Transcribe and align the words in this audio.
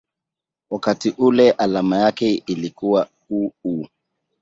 wakati 0.69 1.09
ule 1.17 1.51
alama 1.51 1.97
yake 1.97 2.33
ilikuwa 2.35 3.09
µµ. 3.29 3.87